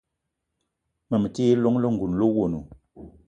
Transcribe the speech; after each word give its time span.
Ma 1.09 1.17
me 1.21 1.27
ti 1.33 1.41
yi 1.47 1.53
llong 1.57 1.77
lengouna 1.81 2.15
le 2.19 2.25
owono. 2.29 2.59